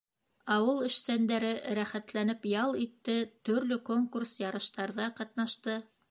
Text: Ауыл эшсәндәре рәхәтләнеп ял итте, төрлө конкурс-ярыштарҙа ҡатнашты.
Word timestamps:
Ауыл 0.53 0.79
эшсәндәре 0.85 1.51
рәхәтләнеп 1.79 2.47
ял 2.51 2.73
итте, 2.85 3.17
төрлө 3.49 3.77
конкурс-ярыштарҙа 3.91 5.11
ҡатнашты. 5.21 5.77